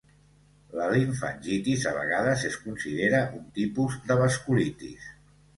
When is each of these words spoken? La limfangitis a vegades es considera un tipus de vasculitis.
La 0.79 0.87
limfangitis 0.93 1.85
a 1.91 1.93
vegades 1.99 2.45
es 2.49 2.57
considera 2.63 3.23
un 3.41 3.47
tipus 3.59 3.99
de 4.09 4.21
vasculitis. 4.25 5.07